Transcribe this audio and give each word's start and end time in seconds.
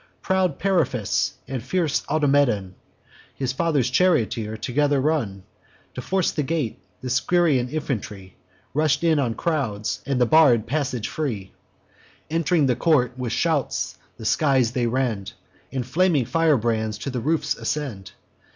Proud 0.23 0.57
Periphas, 0.57 1.33
and 1.47 1.61
fierce 1.61 2.01
Automedon, 2.09 2.73
His 3.35 3.53
father's 3.53 3.87
charioteer, 3.87 4.57
together 4.57 4.99
run 4.99 5.43
To 5.93 6.01
force 6.01 6.31
the 6.31 6.41
gate; 6.41 6.79
the 7.01 7.07
Scyrian 7.07 7.69
infantry 7.71 8.35
Rush 8.73 9.03
on 9.03 9.19
in 9.19 9.35
crowds, 9.35 10.01
and 10.07 10.19
the 10.19 10.25
barr'd 10.25 10.65
passage 10.65 11.07
free. 11.07 11.53
Ent'ring 12.31 12.65
the 12.65 12.75
court, 12.75 13.15
with 13.15 13.31
shouts 13.31 13.95
the 14.17 14.25
skies 14.25 14.71
they 14.71 14.87
rend; 14.87 15.33
And 15.71 15.85
flaming 15.85 16.25
firebrands 16.25 16.97
to 16.97 17.11
the 17.11 17.19
roofs 17.19 17.53
ascend. 17.55 18.13